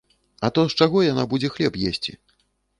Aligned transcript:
А 0.47 0.49
то 0.55 0.63
з 0.75 0.79
чаго 0.85 1.03
яна 1.11 1.27
будзе 1.35 1.53
хлеб 1.53 1.81
есці? 1.93 2.19